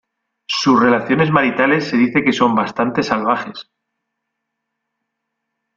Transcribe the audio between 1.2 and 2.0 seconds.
maritales se